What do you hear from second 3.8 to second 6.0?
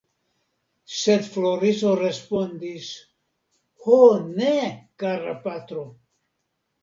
Ho ne, kara patro!